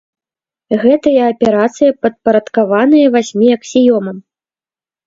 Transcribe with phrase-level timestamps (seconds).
[0.83, 4.17] Гэтыя аперацыі падпарадкаваныя васьмі аксіёмам.